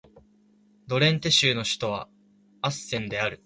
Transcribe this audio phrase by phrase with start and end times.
[0.87, 2.09] ドレンテ州の州都は
[2.63, 3.39] アッセンである